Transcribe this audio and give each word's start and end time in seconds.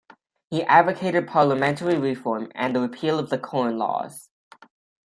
He 0.49 0.63
advocated 0.63 1.27
parliamentary 1.27 1.95
reform 1.95 2.51
and 2.55 2.75
the 2.75 2.81
repeal 2.81 3.19
of 3.19 3.29
the 3.29 3.37
Corn 3.37 3.77
Laws. 3.77 4.31